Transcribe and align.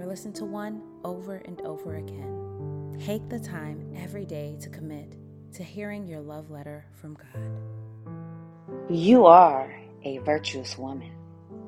or 0.00 0.06
listen 0.06 0.32
to 0.32 0.46
one 0.46 0.80
over 1.04 1.36
and 1.36 1.60
over 1.60 1.96
again. 1.96 2.96
Take 3.04 3.28
the 3.28 3.38
time 3.38 3.92
every 3.96 4.24
day 4.24 4.56
to 4.60 4.70
commit 4.70 5.14
to 5.52 5.62
hearing 5.62 6.06
your 6.06 6.20
love 6.20 6.50
letter 6.50 6.86
from 6.94 7.14
God. 7.14 8.88
You 8.88 9.26
are 9.26 9.74
a 10.04 10.18
virtuous 10.18 10.78
woman, 10.78 11.12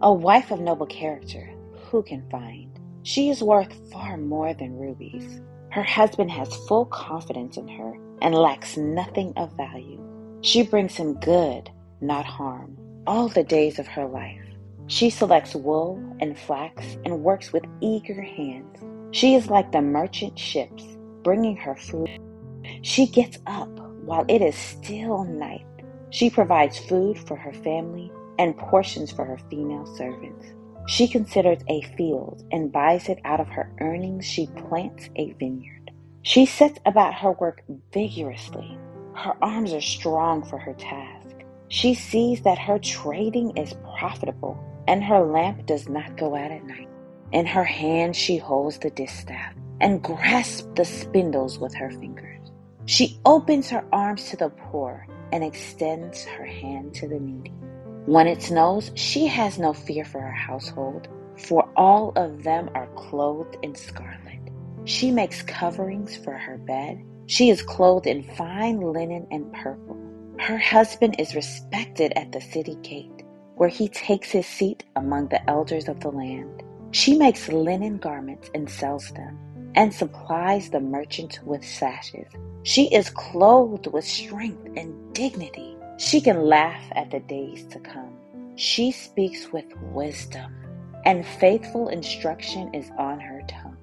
a 0.00 0.12
wife 0.12 0.50
of 0.50 0.60
noble 0.60 0.86
character. 0.86 1.50
Who 1.90 2.02
can 2.02 2.28
find? 2.30 2.78
She 3.02 3.28
is 3.28 3.42
worth 3.42 3.92
far 3.92 4.16
more 4.16 4.54
than 4.54 4.78
rubies. 4.78 5.40
Her 5.70 5.82
husband 5.82 6.30
has 6.30 6.56
full 6.66 6.86
confidence 6.86 7.58
in 7.58 7.68
her 7.68 7.94
and 8.22 8.34
lacks 8.34 8.76
nothing 8.76 9.34
of 9.36 9.54
value. 9.56 10.00
She 10.40 10.62
brings 10.62 10.94
him 10.94 11.20
good, 11.20 11.70
not 12.00 12.24
harm, 12.24 12.78
all 13.06 13.28
the 13.28 13.44
days 13.44 13.78
of 13.78 13.86
her 13.88 14.06
life. 14.06 14.40
She 14.86 15.08
selects 15.08 15.54
wool 15.54 16.02
and 16.20 16.38
flax 16.38 16.98
and 17.04 17.22
works 17.22 17.52
with 17.52 17.64
eager 17.80 18.20
hands. 18.20 18.78
She 19.16 19.34
is 19.34 19.48
like 19.48 19.72
the 19.72 19.80
merchant 19.80 20.38
ships 20.38 20.84
bringing 21.22 21.56
her 21.56 21.74
food. 21.74 22.10
She 22.82 23.06
gets 23.06 23.38
up 23.46 23.70
while 24.04 24.26
it 24.28 24.42
is 24.42 24.54
still 24.54 25.24
night. 25.24 25.64
She 26.10 26.28
provides 26.28 26.78
food 26.78 27.18
for 27.18 27.34
her 27.34 27.52
family 27.52 28.12
and 28.38 28.56
portions 28.58 29.10
for 29.10 29.24
her 29.24 29.38
female 29.48 29.86
servants. 29.96 30.46
She 30.86 31.08
considers 31.08 31.62
a 31.68 31.80
field 31.96 32.44
and 32.52 32.70
buys 32.70 33.08
it 33.08 33.20
out 33.24 33.40
of 33.40 33.48
her 33.48 33.72
earnings. 33.80 34.26
She 34.26 34.48
plants 34.68 35.08
a 35.16 35.32
vineyard. 35.32 35.92
She 36.22 36.44
sets 36.44 36.78
about 36.84 37.14
her 37.14 37.32
work 37.32 37.62
vigorously. 37.92 38.76
Her 39.14 39.34
arms 39.40 39.72
are 39.72 39.80
strong 39.80 40.42
for 40.44 40.58
her 40.58 40.74
task. 40.74 41.36
She 41.68 41.94
sees 41.94 42.42
that 42.42 42.58
her 42.58 42.78
trading 42.78 43.56
is 43.56 43.74
profitable 43.98 44.62
and 44.86 45.02
her 45.04 45.20
lamp 45.20 45.66
does 45.66 45.88
not 45.88 46.16
go 46.16 46.34
out 46.34 46.50
at 46.50 46.64
night. 46.64 46.88
In 47.32 47.46
her 47.46 47.64
hand 47.64 48.14
she 48.14 48.36
holds 48.36 48.78
the 48.78 48.90
distaff 48.90 49.54
and 49.80 50.02
grasps 50.02 50.68
the 50.76 50.84
spindles 50.84 51.58
with 51.58 51.74
her 51.74 51.90
fingers. 51.90 52.52
She 52.86 53.18
opens 53.24 53.70
her 53.70 53.84
arms 53.92 54.28
to 54.30 54.36
the 54.36 54.50
poor 54.50 55.06
and 55.32 55.42
extends 55.42 56.24
her 56.24 56.44
hand 56.44 56.94
to 56.94 57.08
the 57.08 57.18
needy. 57.18 57.52
When 58.06 58.26
it 58.26 58.42
snows, 58.42 58.92
she 58.94 59.26
has 59.26 59.58
no 59.58 59.72
fear 59.72 60.04
for 60.04 60.20
her 60.20 60.30
household, 60.30 61.08
for 61.38 61.68
all 61.76 62.12
of 62.16 62.42
them 62.42 62.70
are 62.74 62.88
clothed 62.94 63.56
in 63.62 63.74
scarlet. 63.74 64.38
She 64.84 65.10
makes 65.10 65.42
coverings 65.42 66.14
for 66.14 66.34
her 66.34 66.58
bed. 66.58 67.02
She 67.26 67.48
is 67.48 67.62
clothed 67.62 68.06
in 68.06 68.22
fine 68.22 68.80
linen 68.80 69.26
and 69.30 69.50
purple. 69.54 69.98
Her 70.38 70.58
husband 70.58 71.16
is 71.18 71.34
respected 71.34 72.12
at 72.16 72.32
the 72.32 72.42
city 72.42 72.76
gate, 72.82 73.23
where 73.56 73.68
he 73.68 73.88
takes 73.88 74.30
his 74.30 74.46
seat 74.46 74.84
among 74.96 75.28
the 75.28 75.50
elders 75.50 75.88
of 75.88 76.00
the 76.00 76.10
land. 76.10 76.62
She 76.90 77.16
makes 77.16 77.48
linen 77.48 77.98
garments 77.98 78.50
and 78.54 78.68
sells 78.68 79.10
them, 79.10 79.38
and 79.74 79.92
supplies 79.92 80.70
the 80.70 80.80
merchant 80.80 81.40
with 81.44 81.64
sashes. 81.64 82.28
She 82.62 82.92
is 82.94 83.10
clothed 83.10 83.88
with 83.88 84.04
strength 84.04 84.68
and 84.76 85.14
dignity. 85.14 85.76
She 85.98 86.20
can 86.20 86.42
laugh 86.42 86.82
at 86.92 87.10
the 87.10 87.20
days 87.20 87.64
to 87.66 87.80
come. 87.80 88.16
She 88.56 88.92
speaks 88.92 89.52
with 89.52 89.66
wisdom, 89.92 90.54
and 91.04 91.26
faithful 91.26 91.88
instruction 91.88 92.72
is 92.74 92.90
on 92.98 93.20
her 93.20 93.42
tongue. 93.48 93.76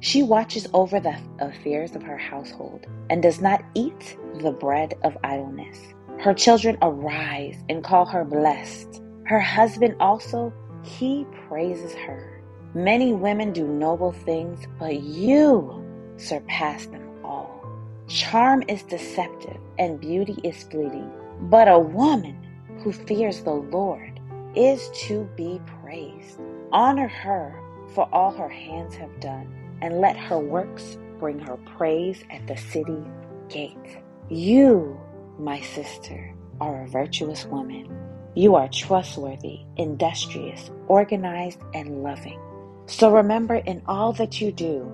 She 0.00 0.22
watches 0.22 0.68
over 0.74 1.00
the 1.00 1.16
affairs 1.40 1.96
of 1.96 2.02
her 2.02 2.18
household 2.18 2.86
and 3.10 3.22
does 3.22 3.40
not 3.40 3.64
eat 3.74 4.16
the 4.40 4.52
bread 4.52 4.94
of 5.02 5.16
idleness. 5.24 5.78
Her 6.20 6.34
children 6.34 6.78
arise 6.82 7.56
and 7.68 7.82
call 7.82 8.06
her 8.06 8.24
blessed. 8.24 9.02
Her 9.28 9.40
husband 9.40 9.96
also, 10.00 10.52
he 10.82 11.26
praises 11.48 11.94
her. 11.94 12.42
Many 12.74 13.12
women 13.12 13.52
do 13.52 13.66
noble 13.66 14.12
things, 14.12 14.66
but 14.78 15.02
you 15.02 15.84
surpass 16.16 16.86
them 16.86 17.08
all. 17.24 17.64
Charm 18.08 18.64
is 18.68 18.82
deceptive 18.84 19.58
and 19.78 20.00
beauty 20.00 20.38
is 20.44 20.64
fleeting 20.64 21.12
but 21.42 21.68
a 21.68 21.78
woman 21.78 22.36
who 22.82 22.92
fears 22.92 23.42
the 23.42 23.52
Lord 23.52 24.20
is 24.54 24.90
to 25.06 25.28
be 25.36 25.60
praised. 25.82 26.40
Honor 26.72 27.08
her 27.08 27.60
for 27.94 28.08
all 28.12 28.32
her 28.32 28.48
hands 28.48 28.94
have 28.96 29.20
done, 29.20 29.48
and 29.80 30.00
let 30.00 30.16
her 30.16 30.38
works 30.38 30.98
bring 31.18 31.38
her 31.38 31.56
praise 31.76 32.22
at 32.30 32.46
the 32.46 32.56
city 32.56 33.02
gate. 33.48 33.98
You, 34.28 35.00
my 35.38 35.60
sister, 35.60 36.34
are 36.60 36.82
a 36.82 36.88
virtuous 36.88 37.46
woman. 37.46 38.07
You 38.34 38.54
are 38.54 38.68
trustworthy, 38.68 39.60
industrious, 39.76 40.70
organized, 40.86 41.58
and 41.74 42.02
loving. 42.02 42.40
So 42.86 43.10
remember 43.10 43.56
in 43.56 43.82
all 43.86 44.12
that 44.14 44.40
you 44.40 44.52
do, 44.52 44.84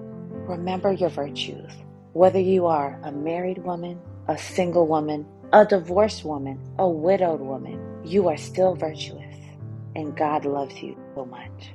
remember 0.49 0.93
your 0.93 1.11
virtues. 1.11 1.71
Whether 2.13 2.41
you 2.41 2.67
are 2.67 2.99
a 3.03 3.13
married 3.13 3.59
woman, 3.59 4.01
a 4.29 4.39
single 4.39 4.87
woman, 4.87 5.27
a 5.53 5.65
divorced 5.67 6.25
woman, 6.25 6.59
a 6.79 6.89
widowed 6.89 7.41
woman, 7.41 7.79
you 8.05 8.29
are 8.29 8.37
still 8.37 8.75
virtuous, 8.75 9.37
and 9.95 10.17
God 10.17 10.45
loves 10.45 10.81
you 10.83 10.97
so 11.15 11.25
much. 11.25 11.71